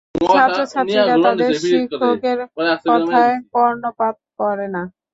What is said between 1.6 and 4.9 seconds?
শিক্ষকের কথায় কর্ণপাত করে না।